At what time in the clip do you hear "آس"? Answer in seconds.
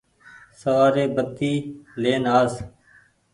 2.39-2.53